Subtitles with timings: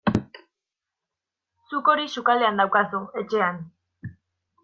[1.73, 3.63] Zuk hori sukaldean daukazu, etxean.